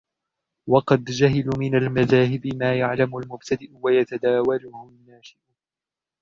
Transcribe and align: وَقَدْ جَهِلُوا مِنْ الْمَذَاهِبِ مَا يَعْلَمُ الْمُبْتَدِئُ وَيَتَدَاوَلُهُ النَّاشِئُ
وَقَدْ 0.69 1.03
جَهِلُوا 1.03 1.53
مِنْ 1.57 1.75
الْمَذَاهِبِ 1.75 2.47
مَا 2.55 2.75
يَعْلَمُ 2.79 3.17
الْمُبْتَدِئُ 3.17 3.69
وَيَتَدَاوَلُهُ 3.73 4.89
النَّاشِئُ 4.89 5.37